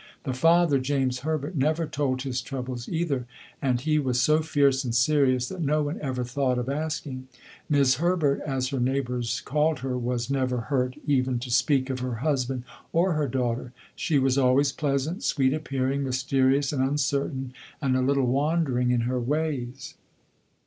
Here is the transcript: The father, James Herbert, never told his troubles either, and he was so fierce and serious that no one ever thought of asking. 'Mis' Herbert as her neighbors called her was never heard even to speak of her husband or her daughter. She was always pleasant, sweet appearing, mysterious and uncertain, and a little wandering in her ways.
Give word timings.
The 0.23 0.33
father, 0.33 0.79
James 0.79 1.19
Herbert, 1.19 1.55
never 1.55 1.85
told 1.85 2.23
his 2.23 2.41
troubles 2.41 2.89
either, 2.89 3.27
and 3.61 3.79
he 3.79 3.99
was 3.99 4.19
so 4.19 4.39
fierce 4.41 4.83
and 4.83 4.95
serious 4.95 5.47
that 5.49 5.61
no 5.61 5.83
one 5.83 5.99
ever 6.01 6.23
thought 6.23 6.57
of 6.57 6.69
asking. 6.69 7.27
'Mis' 7.69 7.97
Herbert 7.97 8.41
as 8.43 8.69
her 8.69 8.79
neighbors 8.79 9.41
called 9.41 9.81
her 9.81 9.95
was 9.95 10.27
never 10.27 10.57
heard 10.57 10.99
even 11.05 11.37
to 11.41 11.51
speak 11.51 11.91
of 11.91 11.99
her 11.99 12.15
husband 12.15 12.63
or 12.91 13.13
her 13.13 13.27
daughter. 13.27 13.73
She 13.95 14.17
was 14.17 14.39
always 14.39 14.71
pleasant, 14.71 15.21
sweet 15.21 15.53
appearing, 15.53 16.01
mysterious 16.03 16.73
and 16.73 16.81
uncertain, 16.81 17.53
and 17.79 17.95
a 17.95 18.01
little 18.01 18.25
wandering 18.25 18.89
in 18.89 19.01
her 19.01 19.19
ways. 19.19 19.93